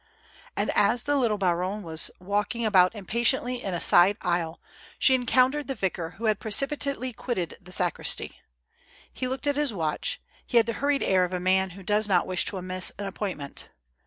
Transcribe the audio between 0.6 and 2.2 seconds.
as the little baronne was